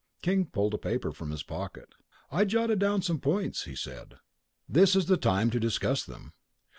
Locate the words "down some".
2.79-3.19